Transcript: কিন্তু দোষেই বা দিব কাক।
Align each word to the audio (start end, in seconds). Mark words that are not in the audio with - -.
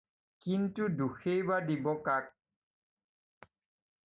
কিন্তু 0.43 0.81
দোষেই 0.99 1.41
বা 1.47 1.57
দিব 1.67 1.85
কাক। 2.05 2.25